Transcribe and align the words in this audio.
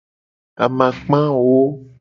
Amakpa 0.63 1.19
ewo. 1.39 1.61